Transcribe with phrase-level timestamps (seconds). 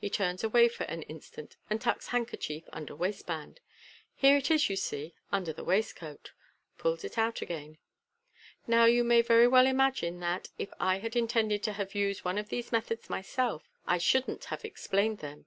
[0.00, 3.60] (He turns away for an instant, and tucks handkerchief under waistband.)
[4.12, 6.32] "Here it is, you see, under the waistcoat."
[6.78, 7.78] (Pulls it out again.)"
[8.66, 12.40] Now, you may very well imagine that, if I had intended to have used any
[12.40, 15.46] of these methods myself, I shouldn't have explained them.